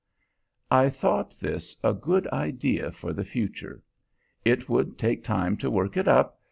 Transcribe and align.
I 0.71 0.89
thought 0.89 1.35
this 1.39 1.77
a 1.83 1.93
good 1.93 2.25
idea 2.29 2.89
for 2.91 3.13
the 3.13 3.23
future; 3.23 3.83
it 4.43 4.67
would 4.67 4.97
take 4.97 5.23
time 5.23 5.57
to 5.57 5.69
work 5.69 5.95
it 5.95 6.07
up. 6.07 6.39